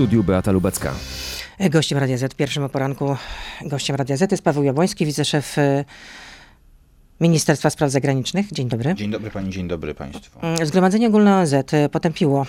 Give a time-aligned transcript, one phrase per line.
[0.00, 0.94] studiu Beata Lubecka.
[1.70, 3.16] Gościem Radia Z, pierwszym o poranku
[3.66, 5.84] gościem Radia Z jest Paweł Jabłoński, wiceszef y,
[7.20, 8.52] Ministerstwa Spraw Zagranicznych.
[8.52, 8.94] Dzień dobry.
[8.94, 10.40] Dzień dobry pani, dzień dobry państwu.
[10.42, 12.46] Mm, Zgromadzenie Ogólne ONZ y, potępiło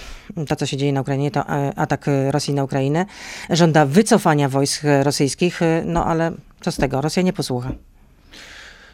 [0.48, 3.06] to, co się dzieje na Ukrainie, to e, atak y, Rosji na Ukrainę.
[3.50, 6.32] Żąda wycofania wojsk y, rosyjskich, y, no ale
[6.62, 7.02] co z tego?
[7.02, 7.72] Rosja nie posłucha.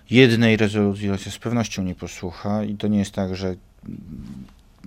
[0.10, 3.56] Jednej rezolucji Rosja z pewnością nie posłucha i to nie jest tak, że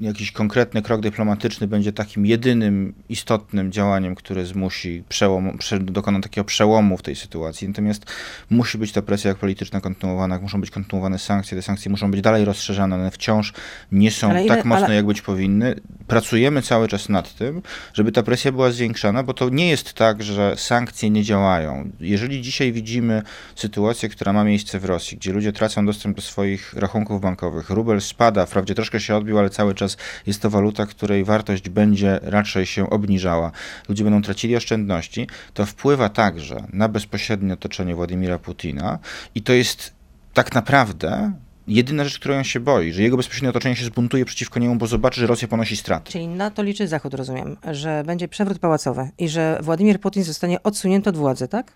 [0.00, 6.44] jakiś konkretny krok dyplomatyczny będzie takim jedynym istotnym działaniem, które zmusi przełom, prze, dokona takiego
[6.44, 7.68] przełomu w tej sytuacji.
[7.68, 8.04] Natomiast
[8.50, 12.44] musi być ta presja polityczna kontynuowana, muszą być kontynuowane sankcje, te sankcje muszą być dalej
[12.44, 13.52] rozszerzane, one wciąż
[13.92, 15.74] nie są Ale ile- tak mocne, ale- jak być powinny.
[16.06, 17.62] Pracujemy cały czas nad tym,
[17.94, 21.90] żeby ta presja była zwiększana, bo to nie jest tak, że sankcje nie działają.
[22.00, 23.22] Jeżeli dzisiaj widzimy
[23.56, 28.00] sytuację, która ma miejsce w Rosji, gdzie ludzie tracą dostęp do swoich rachunków bankowych, rubel
[28.00, 29.89] spada, wprawdzie troszkę się odbił, ale cały czas
[30.26, 33.52] jest to waluta, której wartość będzie raczej się obniżała,
[33.88, 38.98] ludzie będą tracili oszczędności, to wpływa także na bezpośrednie otoczenie Władimira Putina
[39.34, 39.92] i to jest
[40.34, 41.32] tak naprawdę
[41.70, 44.86] jedyna rzecz, której on się boi, że jego bezpośrednie otoczenie się zbuntuje przeciwko niemu, bo
[44.86, 46.12] zobaczy, że Rosja ponosi straty.
[46.12, 50.62] Czyli na to liczy Zachód, rozumiem, że będzie przewrót pałacowy i że Władimir Putin zostanie
[50.62, 51.72] odsunięty od władzy, tak?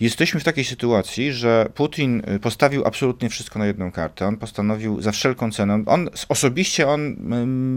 [0.00, 4.26] Jesteśmy w takiej sytuacji, że Putin y, postawił absolutnie wszystko na jedną kartę.
[4.26, 5.82] On postanowił za wszelką cenę.
[5.86, 7.16] On osobiście, on,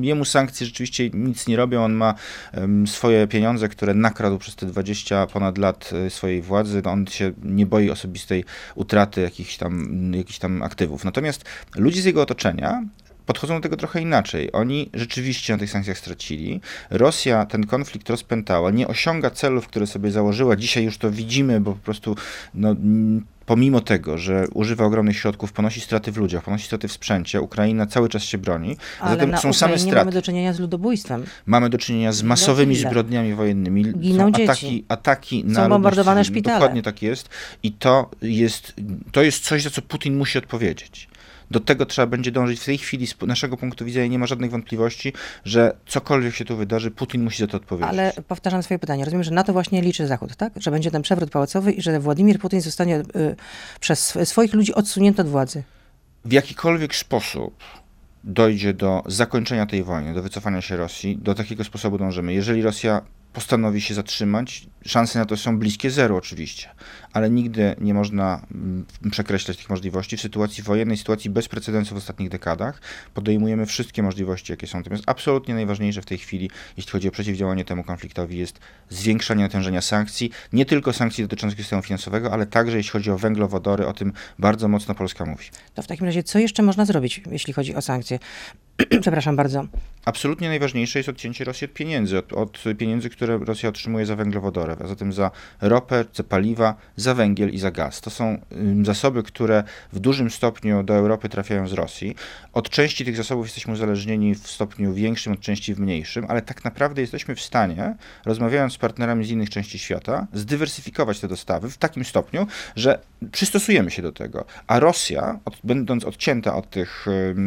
[0.02, 1.83] jemu sankcje rzeczywiście nic nie robią.
[1.83, 2.13] On ma
[2.85, 6.81] swoje pieniądze, które nakradł przez te 20 ponad lat y, swojej władzy.
[6.85, 11.06] No, On się nie boi osobistej utraty jakichś tam, jakichś tam aktywów.
[11.06, 12.83] Natomiast ludzie z jego otoczenia
[13.25, 14.51] podchodzą do tego trochę inaczej.
[14.51, 16.61] Oni rzeczywiście na tych sankcjach stracili.
[16.89, 20.55] Rosja ten konflikt rozpętała, nie osiąga celów, które sobie założyła.
[20.55, 22.15] Dzisiaj już to widzimy, bo po prostu
[22.53, 22.75] no,
[23.45, 27.85] pomimo tego, że używa ogromnych środków, ponosi straty w ludziach, ponosi straty w sprzęcie, Ukraina
[27.85, 28.77] cały czas się broni.
[28.99, 30.05] Ale Zatem na są same Ukrainie straty.
[30.05, 31.23] mamy do czynienia z ludobójstwem.
[31.45, 33.85] Mamy do czynienia z masowymi zbrodniami wojennymi.
[33.93, 34.43] Giną Są dzieci.
[34.43, 36.39] ataki, ataki na Są ludność bombardowane cywilną.
[36.39, 36.59] szpitale.
[36.59, 37.29] Dokładnie tak jest.
[37.63, 38.73] I to jest,
[39.11, 41.07] to jest coś, za co Putin musi odpowiedzieć.
[41.51, 42.59] Do tego trzeba będzie dążyć.
[42.59, 45.13] W tej chwili z naszego punktu widzenia nie ma żadnych wątpliwości,
[45.45, 47.89] że cokolwiek się tu wydarzy, Putin musi za to odpowiedzieć.
[47.89, 49.06] Ale powtarzam swoje pytanie.
[49.06, 50.53] Rozumiem, że na to właśnie liczy Zachód, tak?
[50.56, 53.35] Że będzie ten przewrót pałacowy i że Władimir Putin zostanie y,
[53.79, 55.63] przez sw- swoich ludzi odsunięty od władzy.
[56.25, 57.63] w jakikolwiek sposób
[58.23, 62.33] dojdzie do zakończenia tej wojny, do wycofania się Rosji, do takiego sposobu dążymy.
[62.33, 63.01] Jeżeli Rosja
[63.34, 66.69] postanowi się zatrzymać, szanse na to są bliskie zero oczywiście,
[67.14, 70.18] ale nigdy nie można mm, przekreślać tych możliwości.
[70.18, 72.81] W sytuacji wojennej, sytuacji bez precedensu w ostatnich dekadach
[73.14, 74.78] podejmujemy wszystkie możliwości, jakie są.
[74.78, 78.59] Natomiast absolutnie najważniejsze w tej chwili, jeśli chodzi o przeciwdziałanie temu konfliktowi, jest
[78.90, 83.88] zwiększanie natężenia sankcji, nie tylko sankcji dotyczących systemu finansowego, ale także jeśli chodzi o węglowodory,
[83.88, 85.46] o tym bardzo mocno Polska mówi.
[85.74, 88.19] To w takim razie co jeszcze można zrobić, jeśli chodzi o sankcje?
[89.02, 89.68] Przepraszam bardzo.
[90.06, 94.75] Absolutnie najważniejsze jest odcięcie Rosji od pieniędzy, od, od pieniędzy, które Rosja otrzymuje za węglowodory,
[94.84, 95.31] a zatem za
[95.62, 98.01] ropę, za paliwa, za węgiel i za gaz.
[98.01, 98.41] To są
[98.84, 99.63] zasoby, które
[99.94, 102.16] w dużym stopniu do Europy trafiają z Rosji.
[102.53, 106.63] Od części tych zasobów jesteśmy uzależnieni w stopniu większym, od części w mniejszym, ale tak
[106.63, 107.95] naprawdę jesteśmy w stanie,
[108.25, 113.00] rozmawiając z partnerami z innych części świata, zdywersyfikować te dostawy w takim stopniu, że
[113.31, 114.45] przystosujemy się do tego.
[114.68, 117.06] A Rosja, od, będąc odcięta od tych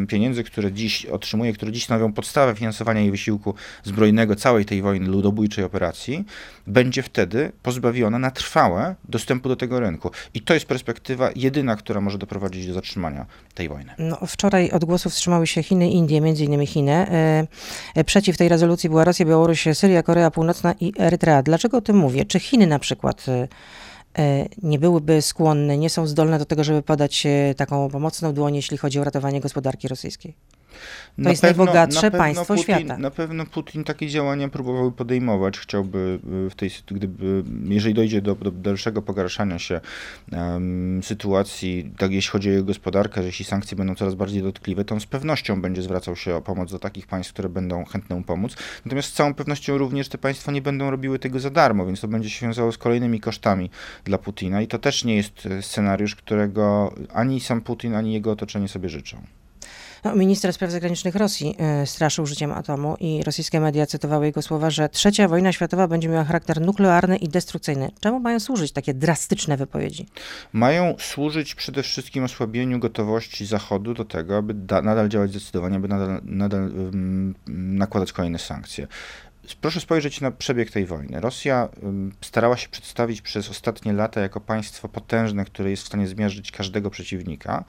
[0.09, 5.09] pieniędzy, które dziś otrzymuje, które dziś stanowią podstawę finansowania jej wysiłku zbrojnego, całej tej wojny,
[5.09, 6.25] ludobójczej operacji,
[6.67, 10.11] będzie wtedy pozbawiona na trwałe dostępu do tego rynku.
[10.35, 13.93] I to jest perspektywa jedyna, która może doprowadzić do zatrzymania tej wojny.
[13.99, 16.93] No, wczoraj od głosu wstrzymały się Chiny i Indie, między innymi Chiny.
[16.93, 17.47] E,
[17.95, 21.43] e, przeciw tej rezolucji była Rosja, Białoruś, Syria, Korea Północna i Erytrea.
[21.43, 22.25] Dlaczego o tym mówię?
[22.25, 27.27] Czy Chiny na przykład e, nie byłyby skłonne, nie są zdolne do tego, żeby podać
[27.57, 30.35] taką pomocną dłoń, jeśli chodzi o ratowanie gospodarki rosyjskiej?
[31.23, 32.99] To jest najbogatsze na pewno państwo Putin, świata.
[32.99, 35.59] Na pewno Putin takie działania próbował podejmować.
[35.59, 39.81] Chciałby y, w tej gdyby, jeżeli dojdzie do, do dalszego pogarszania się
[40.33, 44.85] em, sytuacji, tak jeśli chodzi o jego gospodarkę, że jeśli sankcje będą coraz bardziej dotkliwe,
[44.85, 48.17] to on z pewnością będzie zwracał się o pomoc do takich państw, które będą chętne
[48.17, 48.57] mu pomóc.
[48.85, 52.09] Natomiast z całą pewnością również te państwa nie będą robiły tego za darmo, więc to
[52.09, 53.71] będzie się wiązało z kolejnymi kosztami
[54.05, 58.31] dla Putina i to też nie jest e, scenariusz, którego ani sam Putin, ani jego
[58.31, 59.23] otoczenie sobie życzą.
[60.05, 64.71] No, minister spraw zagranicznych Rosji e, straszył życiem atomu i rosyjskie media cytowały jego słowa,
[64.71, 67.91] że trzecia wojna światowa będzie miała charakter nuklearny i destrukcyjny.
[68.01, 70.07] Czemu mają służyć takie drastyczne wypowiedzi?
[70.53, 75.89] mają służyć przede wszystkim osłabieniu gotowości Zachodu do tego, aby da, nadal działać zdecydowanie, aby
[75.89, 78.87] nadal, nadal um, nakładać kolejne sankcje.
[79.61, 81.21] Proszę spojrzeć na przebieg tej wojny.
[81.21, 86.07] Rosja um, starała się przedstawić przez ostatnie lata jako państwo potężne, które jest w stanie
[86.07, 87.65] zmierzyć każdego przeciwnika.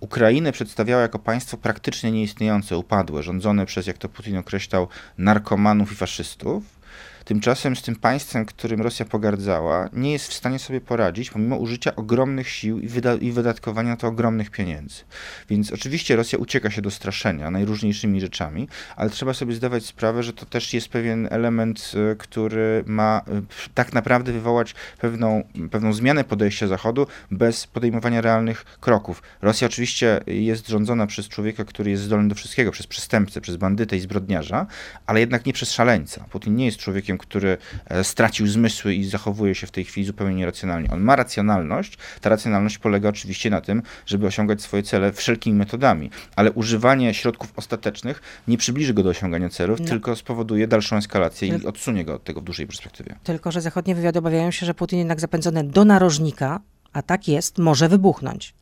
[0.00, 4.88] Ukrainę przedstawiała jako państwo praktycznie nieistniejące, upadłe, rządzone przez, jak to Putin określał,
[5.18, 6.83] narkomanów i faszystów.
[7.24, 11.96] Tymczasem z tym państwem, którym Rosja pogardzała, nie jest w stanie sobie poradzić, pomimo użycia
[11.96, 15.04] ogromnych sił i, wyda i wydatkowania na to ogromnych pieniędzy.
[15.50, 20.32] Więc oczywiście Rosja ucieka się do straszenia najróżniejszymi rzeczami, ale trzeba sobie zdawać sprawę, że
[20.32, 23.42] to też jest pewien element, e, który ma e,
[23.74, 29.22] tak naprawdę wywołać pewną, pewną zmianę podejścia Zachodu bez podejmowania realnych kroków.
[29.42, 33.96] Rosja oczywiście jest rządzona przez człowieka, który jest zdolny do wszystkiego, przez przestępcę, przez bandytę
[33.96, 34.66] i zbrodniarza,
[35.06, 36.24] ale jednak nie przez szaleńca.
[36.30, 37.56] Putin nie jest człowiekiem, który
[37.86, 40.90] e, stracił zmysły i zachowuje się w tej chwili zupełnie nieracjonalnie.
[40.90, 41.98] On ma racjonalność.
[42.20, 47.52] Ta racjonalność polega oczywiście na tym, żeby osiągać swoje cele wszelkimi metodami, ale używanie środków
[47.56, 49.86] ostatecznych nie przybliży go do osiągania celów, no.
[49.86, 53.14] tylko spowoduje dalszą eskalację i odsunie go od tego w dłuższej perspektywie.
[53.24, 56.60] Tylko, że zachodnie wywiady obawiają się, że Putin jednak zapędzony do narożnika,
[56.92, 58.54] a tak jest, może wybuchnąć.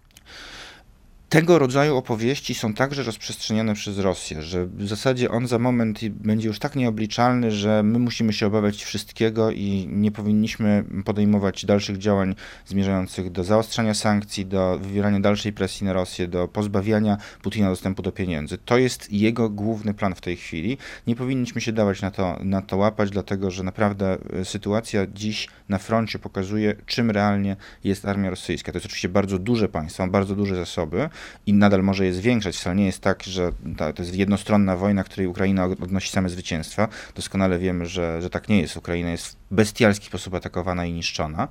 [1.32, 6.48] Tego rodzaju opowieści są także rozprzestrzeniane przez Rosję, że w zasadzie on za moment będzie
[6.48, 12.34] już tak nieobliczalny, że my musimy się obawiać wszystkiego i nie powinniśmy podejmować dalszych działań
[12.66, 18.12] zmierzających do zaostrzania sankcji, do wywierania dalszej presji na Rosję, do pozbawiania Putina dostępu do
[18.12, 18.58] pieniędzy.
[18.58, 20.78] To jest jego główny plan w tej chwili.
[21.06, 25.48] Nie powinniśmy się dawać na to, na to łapać, dlatego że naprawdę e, sytuacja dziś
[25.68, 28.72] na froncie pokazuje, czym realnie jest armia rosyjska.
[28.72, 31.08] To jest oczywiście bardzo duże państwo, bardzo duże zasoby
[31.46, 32.56] i nadal może je zwiększać.
[32.56, 36.88] Wcale nie jest tak, że to jest jednostronna wojna, której Ukraina odnosi same zwycięstwa.
[37.14, 38.76] Doskonale wiemy, że, że tak nie jest.
[38.76, 41.48] Ukraina jest w bestialski sposób atakowana i niszczona,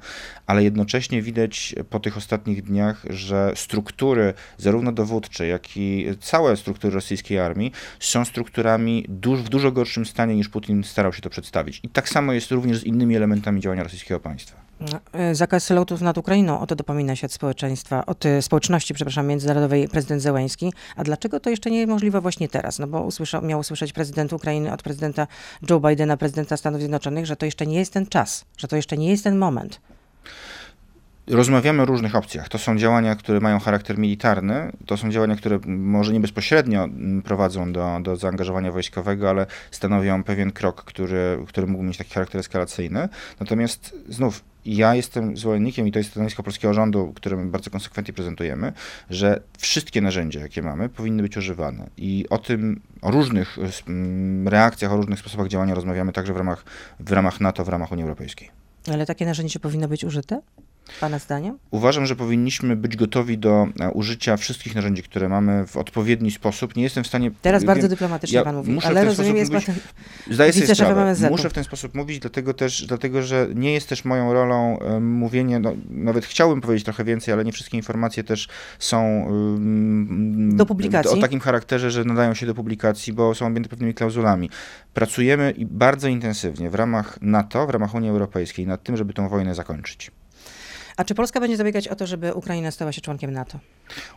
[0.48, 6.94] ale jednocześnie widać po tych ostatnich dniach, że struktury zarówno dowódcze, jak i całe struktury
[6.94, 11.80] rosyjskiej armii są strukturami duż, w dużo gorszym stanie niż Putin starał się to przedstawić.
[11.84, 14.61] I tak samo jest również z innymi elementami działania rosyjskiego państwa.
[15.14, 19.28] E, zakaz lotów nad Ukrainą, o to dopomina się od społeczeństwa, od e, społeczności, przepraszam,
[19.28, 20.74] międzynarodowej prezydent Zełęński.
[20.96, 22.80] A dlaczego to jeszcze nie możliwe właśnie teraz?
[22.80, 25.28] No bo usłysza, miał usłyszeć prezydent Ukrainy od prezydenta
[25.70, 28.98] Joe Bidena, prezydenta Stanów Zjednoczonych, że to jeszcze nie jest ten czas, że to jeszcze
[28.98, 29.80] nie jest ten moment.
[31.28, 32.50] Rozmawiamy o różnych opcjach.
[32.50, 36.88] To są działania, które mają charakter militarny, to są działania, które może nie bezpośrednio
[37.24, 42.40] prowadzą do, do zaangażowania wojskowego, ale stanowią pewien krok, który, który mógł mieć taki charakter
[42.40, 43.10] eskalacyjny.
[43.40, 48.14] Natomiast znów ja jestem zwolennikiem, i to jest stanowisko polskiego rządu, które my bardzo konsekwentnie
[48.14, 48.74] prezentujemy,
[49.10, 51.90] że wszystkie narzędzia, jakie mamy, powinny być używane.
[51.98, 53.58] I o tym, o różnych
[54.46, 56.66] reakcjach, o różnych sposobach działania rozmawiamy także w ramach,
[57.00, 58.50] w ramach NATO, w ramach Unii Europejskiej.
[58.88, 60.42] Ale takie narzędzie powinno być użyte?
[61.00, 61.58] Pana zdaniem?
[61.72, 66.76] Uważam, że powinniśmy być gotowi do e, użycia wszystkich narzędzi, które mamy w odpowiedni sposób.
[66.76, 67.32] Nie jestem w stanie.
[67.42, 69.76] Teraz bardzo dyplomatycznie ja pan mówi, ale rozumiem, jest mówić, pan.
[70.32, 71.16] Zdaję sobie sprawę.
[71.30, 75.60] Muszę w ten sposób mówić, dlatego też, dlatego że nie jest też moją rolą mówienie,
[75.60, 78.48] no, nawet chciałbym powiedzieć trochę więcej, ale nie wszystkie informacje też
[78.80, 81.18] są um, do publikacji.
[81.18, 84.50] o takim charakterze, że nadają się do publikacji, bo są objęte pewnymi klauzulami.
[84.94, 89.56] Pracujemy bardzo intensywnie w ramach NATO, w ramach Unii Europejskiej nad tym, żeby tę wojnę
[89.56, 90.12] zakończyć.
[91.02, 93.60] A czy Polska będzie zabiegać o to, żeby Ukraina stała się członkiem NATO?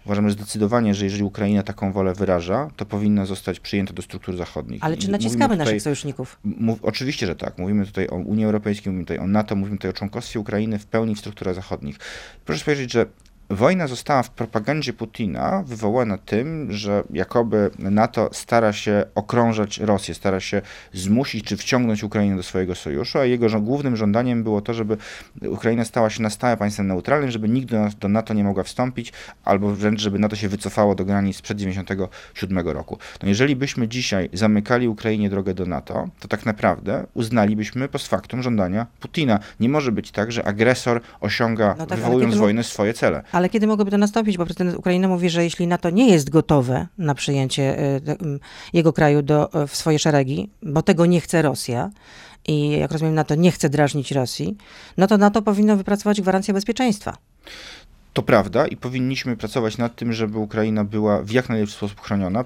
[0.07, 4.37] Uważam, że zdecydowanie, że jeżeli Ukraina taką wolę wyraża, to powinna zostać przyjęta do struktur
[4.37, 4.85] zachodnich.
[4.85, 6.39] Ale czy naciskamy tutaj, naszych sojuszników?
[6.45, 7.59] Mów, oczywiście, że tak.
[7.59, 10.87] Mówimy tutaj o Unii Europejskiej, mówimy tutaj o NATO, mówimy tutaj o członkostwie Ukrainy w
[10.87, 11.97] pełni w strukturach zachodnich.
[12.45, 13.07] Proszę spojrzeć, że
[13.55, 20.41] Wojna została w propagandzie Putina wywołana tym, że jakoby NATO stara się okrążać Rosję, stara
[20.41, 20.63] się
[20.93, 24.97] zmusić czy wciągnąć Ukrainę do swojego sojuszu, a jego głównym żądaniem było to, żeby
[25.49, 27.69] Ukraina stała się na stałe państwem neutralnym, żeby nikt
[27.99, 29.13] do NATO nie mogła wstąpić,
[29.45, 32.99] albo wręcz, żeby NATO się wycofało do granic sprzed 1997 roku.
[33.23, 38.43] No jeżeli byśmy dzisiaj zamykali Ukrainie drogę do NATO, to tak naprawdę uznalibyśmy post factum
[38.43, 39.39] żądania Putina.
[39.61, 43.23] Nie może być tak, że agresor osiąga, no tak, wywołując wojnę, swoje cele.
[43.33, 44.39] Ale kiedy mogłoby to nastąpić?
[44.39, 48.01] Bo prezydent Ukrainy mówi, że jeśli NATO nie jest gotowe na przyjęcie e,
[48.73, 51.91] jego kraju do, e, w swoje szeregi, bo tego nie chce Rosja,
[52.49, 54.57] i jak rozumiem, NATO nie chce drażnić Rosji,
[54.97, 57.17] no to NATO powinno wypracować gwarancję bezpieczeństwa.
[58.15, 62.45] To prawda i powinniśmy pracować nad tym, żeby Ukraina była w jak najlepszy sposób chroniona.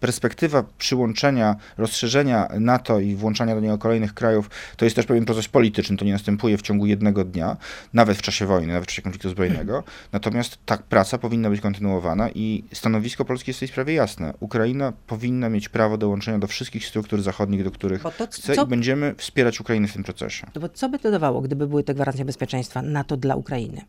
[0.00, 5.48] Perspektywa przyłączenia, rozszerzenia NATO i włączania do niego kolejnych krajów to jest też pewien proces
[5.48, 5.96] polityczny.
[5.96, 7.56] To nie następuje w ciągu jednego dnia,
[7.92, 9.84] nawet w czasie wojny, nawet w czasie konfliktu zbrojnego.
[10.12, 14.34] Natomiast ta praca powinna być kontynuowana i stanowisko Polski jest w tej sprawie jasne.
[14.40, 18.66] Ukraina powinna mieć prawo dołączenia do wszystkich struktur zachodnich, do których to, chce co, i
[18.66, 20.46] będziemy wspierać Ukrainę w tym procesie.
[20.52, 23.80] To bo co by to dawało, gdyby były te gwarancje bezpieczeństwa NATO dla Ukrainy?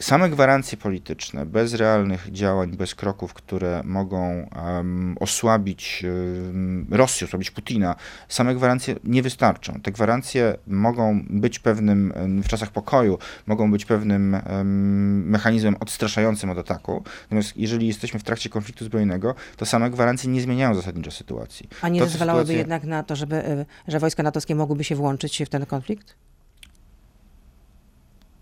[0.00, 7.50] Same gwarancje polityczne, bez realnych działań, bez kroków, które mogą um, osłabić um, Rosję, osłabić
[7.50, 7.96] Putina,
[8.28, 9.80] same gwarancje nie wystarczą.
[9.80, 12.12] Te gwarancje mogą być pewnym,
[12.44, 17.04] w czasach pokoju, mogą być pewnym um, mechanizmem odstraszającym od ataku.
[17.22, 21.68] Natomiast jeżeli jesteśmy w trakcie konfliktu zbrojnego, to same gwarancje nie zmieniają zasadniczo sytuacji.
[21.82, 22.58] A nie to, zezwalałyby sytuacja...
[22.58, 26.16] jednak na to, żeby, y, że wojska natowskie mogłyby się włączyć w ten konflikt?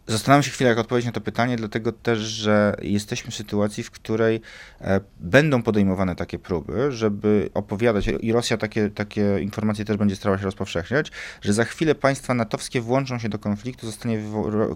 [0.09, 3.91] Zastanawiam się chwilę, jak odpowiedzieć na to pytanie, dlatego też, że jesteśmy w sytuacji, w
[3.91, 4.41] której
[4.81, 10.39] e, będą podejmowane takie próby, żeby opowiadać, i Rosja takie, takie informacje też będzie starała
[10.39, 11.13] się rozpowszechniać,
[11.43, 14.23] że za chwilę państwa natowskie włączą się do konfliktu, zostanie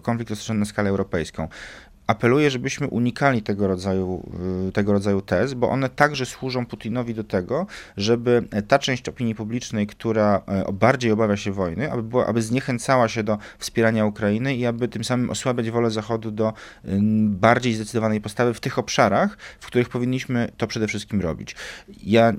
[0.02, 1.48] konflikt rozszerzony na skalę europejską
[2.06, 4.22] apeluję, żebyśmy unikali tego rodzaju,
[4.68, 7.66] y, tego rodzaju tez, bo one także służą Putinowi do tego,
[7.96, 13.08] żeby ta część opinii publicznej, która e, bardziej obawia się wojny, aby, była, aby zniechęcała
[13.08, 16.52] się do wspierania Ukrainy i aby tym samym osłabiać wolę Zachodu do
[17.24, 21.56] bardziej zdecydowanej postawy w tych obszarach, w których powinniśmy to przede wszystkim robić.
[22.02, 22.32] Ja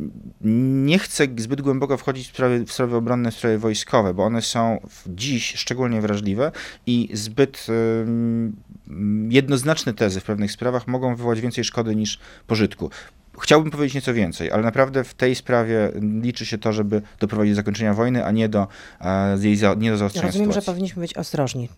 [0.86, 4.42] nie chcę zbyt głęboko wchodzić w sprawy, w sprawy obronne, w sprawy wojskowe, bo one
[4.42, 6.52] są dziś szczególnie wrażliwe
[6.86, 7.68] i zbyt
[9.30, 12.90] jednoznaczne tezy w pewnych sprawach mogą wywołać więcej szkody niż pożytku.
[13.44, 17.56] Chciałbym powiedzieć nieco więcej, ale naprawdę w tej sprawie liczy się to, żeby doprowadzić do
[17.56, 18.68] zakończenia wojny, a nie do,
[19.40, 20.66] jej za, nie do zaostrzenia Rozumiem, sytuacji.
[20.66, 21.70] że powinniśmy być ostrożni.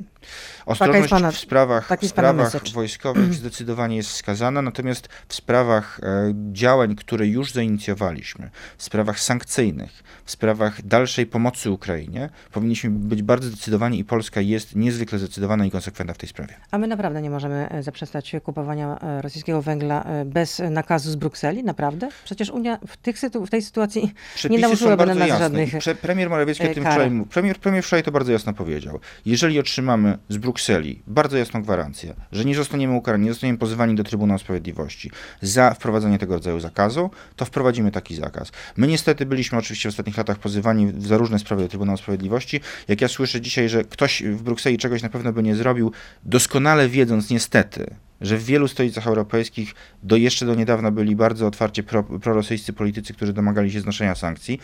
[0.65, 6.95] Ostrożność pana, w sprawach, w sprawach wojskowych zdecydowanie jest wskazana, natomiast w sprawach e, działań,
[6.95, 13.99] które już zainicjowaliśmy, w sprawach sankcyjnych, w sprawach dalszej pomocy Ukrainie, powinniśmy być bardzo zdecydowani
[13.99, 16.53] i Polska jest niezwykle zdecydowana i konsekwentna w tej sprawie.
[16.71, 21.54] A my naprawdę nie możemy e, zaprzestać kupowania e, rosyjskiego węgla bez nakazu z Brukseli
[21.55, 22.09] Brukseli, naprawdę?
[22.23, 25.43] Przecież Unia w, tych sytu w tej sytuacji Przepisy nie nałożyłaby na nas jasne.
[25.43, 28.99] żadnych Prze Premier Morawiecki o tym wczoraj, premier, premier wczoraj to bardzo jasno powiedział.
[29.25, 34.03] Jeżeli otrzymamy z Brukseli bardzo jasną gwarancję, że nie zostaniemy ukarani, nie zostaniemy pozwani do
[34.03, 38.51] Trybunału Sprawiedliwości za wprowadzenie tego rodzaju zakazu, to wprowadzimy taki zakaz.
[38.77, 42.61] My niestety byliśmy oczywiście w ostatnich latach pozywani za różne sprawy do Trybunału Sprawiedliwości.
[42.87, 45.91] Jak ja słyszę dzisiaj, że ktoś w Brukseli czegoś na pewno by nie zrobił,
[46.23, 51.83] doskonale wiedząc niestety, że w wielu stolicach europejskich do jeszcze do niedawna byli bardzo otwarcie
[51.83, 54.59] pro, prorosyjscy politycy, którzy domagali się znoszenia sankcji.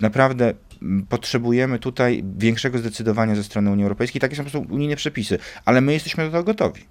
[0.00, 4.20] Naprawdę mm, potrzebujemy tutaj większego zdecydowania ze strony Unii Europejskiej.
[4.20, 6.82] Takie są po prostu unijne przepisy, ale my jesteśmy do tego gotowi.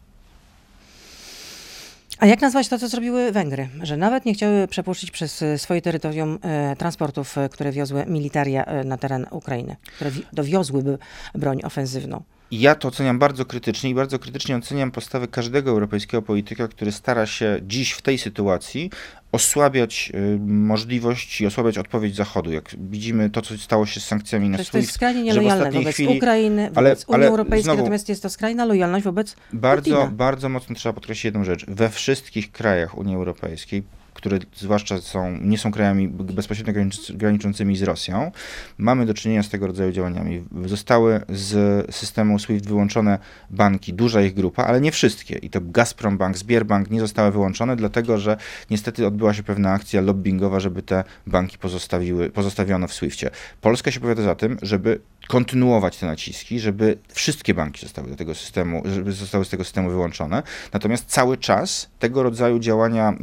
[2.21, 3.69] A jak nazwać to, co zrobiły Węgry?
[3.83, 8.65] Że nawet nie chciały przepuścić przez e, swoje terytorium e, transportów, e, które wiozły militaria
[8.85, 10.97] na teren Ukrainy, które dowiozłyby
[11.35, 12.23] broń ofensywną.
[12.51, 16.91] I ja to oceniam bardzo krytycznie i bardzo krytycznie oceniam postawę każdego europejskiego polityka, który
[16.91, 18.89] stara się dziś w tej sytuacji
[19.31, 22.51] osłabiać y, możliwość i osłabiać odpowiedź Zachodu.
[22.51, 24.71] Jak widzimy to, co stało się z sankcjami na SWIFT.
[24.71, 28.23] To jest skrajnie nielojalne wobec chwili, Ukrainy, wobec ale, Unii ale Europejskiej, znowu, natomiast jest
[28.23, 30.11] to skrajna lojalność wobec Bardzo, Putina.
[30.11, 31.65] bardzo mocno trzeba podkreślić jedną rzecz.
[31.67, 33.83] We wszystkich krajach Unii Europejskiej
[34.21, 36.73] które zwłaszcza są, nie są krajami bezpośrednio
[37.09, 38.31] graniczącymi z Rosją,
[38.77, 40.43] mamy do czynienia z tego rodzaju działaniami.
[40.65, 45.37] Zostały z systemu SWIFT wyłączone banki, duża ich grupa, ale nie wszystkie.
[45.37, 48.37] I to Gazprom Bank, Sberbank nie zostały wyłączone, dlatego że
[48.69, 53.29] niestety odbyła się pewna akcja lobbyingowa, żeby te banki pozostawiły, pozostawiono w SWIFTie.
[53.61, 58.35] Polska się opowiada za tym, żeby kontynuować te naciski, żeby wszystkie banki zostały do tego
[58.35, 60.43] systemu, żeby zostały z tego systemu wyłączone.
[60.73, 63.13] Natomiast cały czas tego rodzaju działania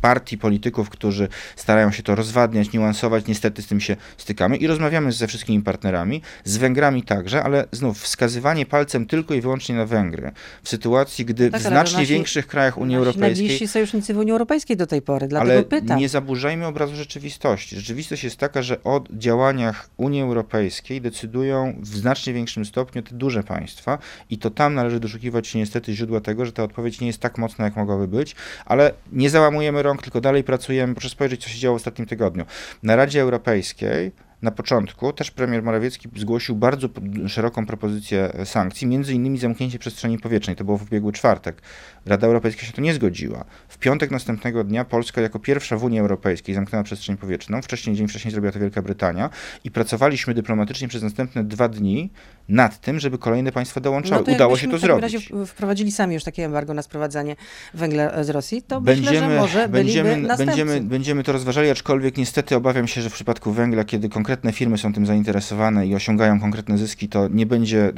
[0.00, 5.12] partii, polityków, którzy starają się to rozwadniać, niuansować, niestety z tym się stykamy i rozmawiamy
[5.12, 10.32] ze wszystkimi partnerami, z Węgrami także, ale znów wskazywanie palcem tylko i wyłącznie na Węgry
[10.62, 13.20] w sytuacji, gdy tak, w znacznie nasi, większych krajach Unii Europejskiej...
[13.20, 15.98] Najbliżsi sojusznicy w Unii Europejskiej do tej pory, dlatego ale pytam.
[15.98, 17.76] nie zaburzajmy obrazu rzeczywistości.
[17.76, 23.42] Rzeczywistość jest taka, że o działaniach Unii Europejskiej decydują w znacznie większym stopniu te duże
[23.42, 23.98] państwa
[24.30, 27.38] i to tam należy doszukiwać się niestety źródła tego, że ta odpowiedź nie jest tak
[27.38, 30.94] mocna, jak mogłaby być, ale nie załamujemy załamujemy rąk, tylko dalej pracujemy.
[30.94, 32.44] Proszę spojrzeć, co się działo w ostatnim tygodniu.
[32.82, 36.88] Na Radzie Europejskiej na początku też premier Morawiecki zgłosił bardzo
[37.28, 40.56] szeroką propozycję sankcji, między innymi zamknięcie przestrzeni powietrznej.
[40.56, 41.62] To było w ubiegły czwartek.
[42.06, 43.44] Rada Europejska się to nie zgodziła.
[43.68, 47.62] W piątek następnego dnia Polska jako pierwsza w Unii Europejskiej zamknęła przestrzeń powietrzną.
[47.62, 49.30] Wcześniej, dzień wcześniej zrobiła to Wielka Brytania
[49.64, 52.10] i pracowaliśmy dyplomatycznie przez następne dwa dni
[52.48, 54.24] nad tym, żeby kolejne państwa dołączały.
[54.26, 55.02] No Udało się to zrobić.
[55.02, 57.36] Razie wprowadzili sami już takie embargo na sprowadzanie
[57.74, 62.56] węgla z Rosji, to będziemy, myślę, że może będziemy, będziemy, będziemy to rozważali, aczkolwiek niestety
[62.56, 66.78] obawiam się, że w przypadku węgla, kiedy konkretne firmy są tym zainteresowane i osiągają konkretne
[66.78, 67.92] zyski, to nie będzie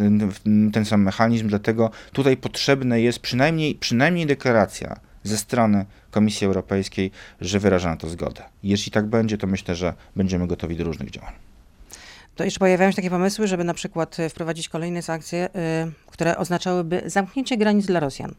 [0.72, 7.10] ten sam mechanizm, dlatego tutaj potrzebne jest przynajmniej, przynajmniej deklaracja ze strony Komisji Europejskiej,
[7.40, 8.42] że wyraża na to zgodę.
[8.62, 11.32] Jeśli tak będzie, to myślę, że będziemy gotowi do różnych działań.
[12.36, 16.36] To jeszcze pojawiają się takie pomysły, żeby na przykład e, wprowadzić kolejne sankcje, y, które
[16.36, 18.34] oznaczałyby zamknięcie granic dla Rosjan.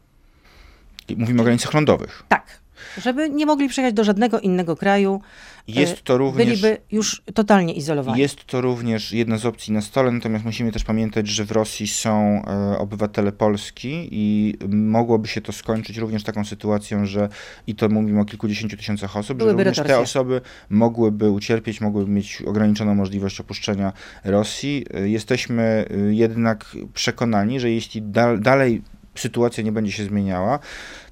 [1.16, 2.22] Mówimy o granicach lądowych.
[2.28, 2.60] Tak.
[3.02, 5.20] Żeby nie mogli przyjechać do żadnego innego kraju.
[5.68, 6.46] Jest to również.
[6.46, 8.20] Byliby już totalnie izolowani.
[8.20, 11.88] Jest to również jedna z opcji na stole, natomiast musimy też pamiętać, że w Rosji
[11.88, 17.28] są e, obywatele Polski i mogłoby się to skończyć również taką sytuacją, że
[17.66, 22.10] i to mówimy o kilkudziesięciu tysiącach osób, Byłyby że również te osoby mogłyby ucierpieć, mogłyby
[22.10, 23.92] mieć ograniczoną możliwość opuszczenia
[24.24, 24.86] Rosji.
[24.94, 28.82] E, Jesteśmy e, jednak przekonani, że jeśli dal, dalej
[29.20, 30.58] sytuacja nie będzie się zmieniała,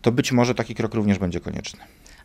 [0.02, 1.80] to być może taki krok również będzie konieczny.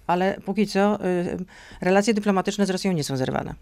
[0.08, 1.38] Ale póki co y,
[1.82, 3.56] relacje dyplomatyczne z Rosją nie są zerwane.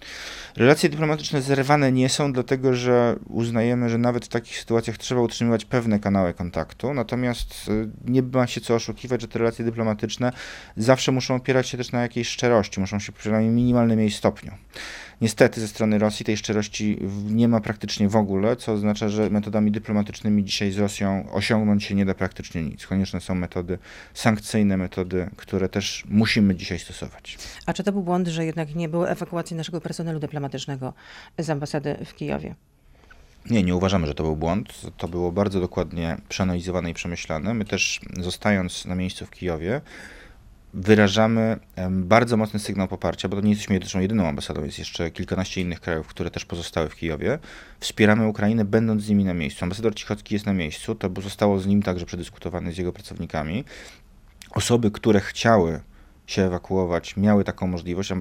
[0.56, 5.66] Relacje dyplomatyczne zerwane nie są, dlatego że uznajemy, że nawet w takich sytuacjach trzeba utrzymywać
[5.66, 10.32] pewne kanały kontaktu, natomiast y, nie ma się co oszukiwać, że te relacje dyplomatyczne
[10.78, 14.52] zawsze muszą opierać się też na jakiejś szczerości, muszą się przynajmniej w minimalnym jej stopniu.
[15.22, 19.72] Niestety ze strony Rosji tej szczerości nie ma praktycznie w ogóle, co oznacza, że metodami
[19.72, 22.88] dyplomatycznymi dzisiaj z Rosją osiągnąć się nie da praktycznie nic.
[22.88, 23.78] Konieczne są metody
[24.14, 27.38] sankcyjne, metody, które też musimy dzisiaj stosować.
[27.66, 30.94] A czy to był błąd, że jednak nie było ewakuacji naszego personelu dyplomatycznego
[31.38, 32.56] z ambasady w Kijowie?
[33.50, 34.74] Nie, nie uważamy, że to był błąd.
[34.98, 37.54] To było bardzo dokładnie przeanalizowane i przemyślane.
[37.54, 39.82] My też, zostając na miejscu w Kijowie,
[40.74, 41.60] wyrażamy
[41.90, 45.82] bardzo mocny sygnał poparcia, bo to nie jesteśmy zresztą jedyną ambasadą, jest jeszcze kilkanaście innych
[45.82, 47.40] krajów, które też pozostały w Kijowie.
[47.80, 49.66] Wspieramy Ukrainę, będąc z nimi na miejscu.
[49.66, 53.64] Ambasador Cichocki jest na miejscu, to zostało z nim także przedyskutowane z jego pracownikami.
[54.52, 55.80] Osoby, które chciały
[56.32, 58.14] się ewakuować, miały taką możliwość.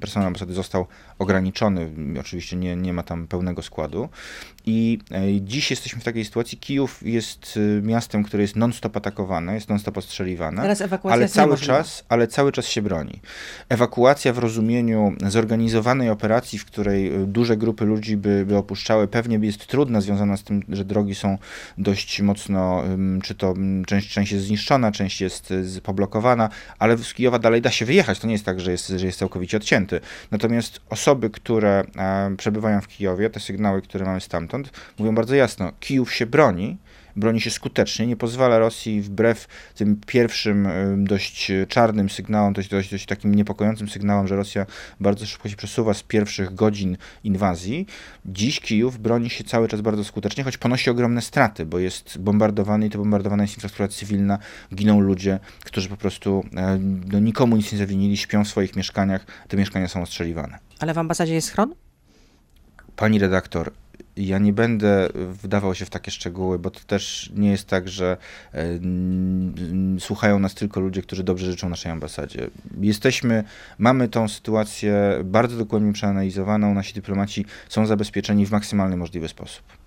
[0.00, 0.86] Personel ambasady został
[1.18, 1.90] ograniczony,
[2.20, 4.08] oczywiście nie, nie ma tam pełnego składu.
[4.66, 6.58] I e, dziś jesteśmy w takiej sytuacji.
[6.58, 10.62] Kijów jest e, miastem, które jest non-stop atakowane, jest non-stop ostrzeliwane.
[10.62, 13.20] Teraz ewakuacja Ale cały, czas, ale cały czas się broni.
[13.68, 19.38] Ewakuacja w rozumieniu zorganizowanej operacji, w której e, duże grupy ludzi by, by opuszczały, pewnie
[19.46, 21.38] jest trudna, związana z tym, że drogi są
[21.78, 22.84] dość mocno,
[23.22, 23.54] czy to
[23.86, 28.18] część, część jest zniszczona, część jest y, poblokowana, ale z Kijowa dalej da się wyjechać.
[28.18, 30.00] To nie jest tak, że jest, że jest całkowicie odcięty.
[30.30, 35.72] Natomiast osoby, które e, przebywają w Kijowie, te sygnały, które mamy stamtąd, mówią bardzo jasno,
[35.80, 36.78] Kijów się broni,
[37.16, 42.90] broni się skutecznie, nie pozwala Rosji wbrew tym pierwszym y, dość czarnym sygnałom, dość, dość,
[42.90, 44.66] dość takim niepokojącym sygnałom, że Rosja
[45.00, 47.86] bardzo szybko się przesuwa z pierwszych godzin inwazji.
[48.26, 52.86] Dziś Kijów broni się cały czas bardzo skutecznie, choć ponosi ogromne straty, bo jest bombardowany
[52.86, 54.38] i to bombardowana jest infrastruktura cywilna,
[54.74, 56.78] giną ludzie, którzy po prostu e,
[57.12, 60.58] no, nikomu nic nie zawinili, śpią w swoich mieszkaniach, te mieszkania są ostrzeliwane.
[60.78, 61.74] Ale w ambasadzie jest schron?
[62.96, 63.72] Pani redaktor,
[64.16, 68.16] ja nie będę wdawał się w takie szczegóły, bo to też nie jest tak, że
[68.54, 68.78] e,
[69.98, 72.50] słuchają nas tylko ludzie, którzy dobrze życzą naszej ambasadzie.
[72.80, 73.44] Jesteśmy,
[73.78, 76.74] mamy tą sytuację bardzo dokładnie przeanalizowaną.
[76.74, 79.81] Nasi dyplomaci są zabezpieczeni w maksymalny możliwy sposób.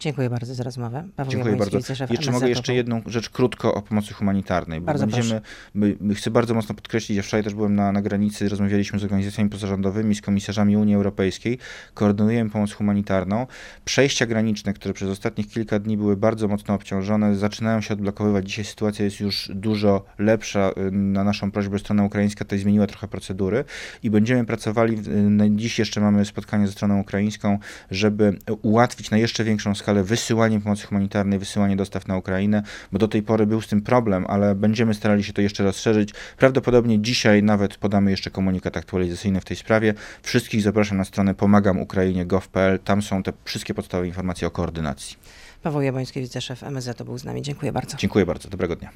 [0.00, 1.08] Dziękuję bardzo za rozmowę.
[1.16, 1.78] Paweł Dziękuję bardzo.
[2.10, 4.80] Jeszcze mogę jeszcze jedną rzecz krótko o pomocy humanitarnej.
[4.80, 5.40] Bo Bardzo będziemy,
[5.74, 9.04] my, my chcę bardzo mocno podkreślić, ja wczoraj też byłem na, na granicy, rozmawialiśmy z
[9.04, 11.58] organizacjami pozarządowymi, z komisarzami Unii Europejskiej,
[11.94, 13.46] koordynujemy pomoc humanitarną.
[13.84, 18.48] Przejścia graniczne, które przez ostatnich kilka dni były bardzo mocno obciążone, zaczynają się odblokowywać.
[18.48, 20.70] Dzisiaj sytuacja jest już dużo lepsza.
[20.70, 23.64] Y, Na naszą prośbę strona ukraińska tutaj zmieniła trochę procedury
[24.02, 27.58] i będziemy pracowali, y, dziś jeszcze mamy spotkanie ze stroną ukraińską,
[27.90, 33.08] żeby ułatwić na jeszcze większą skalę wysyłanie pomocy humanitarnej, wysyłanie dostaw na Ukrainę, bo do
[33.08, 36.14] tej pory był z tym problem, ale będziemy starali się to jeszcze rozszerzyć.
[36.38, 39.94] Prawdopodobnie dzisiaj nawet podamy jeszcze komunikat aktualizacyjny w tej sprawie.
[40.22, 42.78] Wszystkich zapraszam na stronę pomagamukrainie.gov.pl.
[42.78, 45.16] Tam są te wszystkie podstawowe informacje o koordynacji.
[45.62, 47.42] Paweł Jabłoński, wiceszef MSZ był z nami.
[47.42, 47.96] Dziękuję bardzo.
[47.96, 48.48] Dziękuję bardzo.
[48.48, 48.90] Dobrego dnia.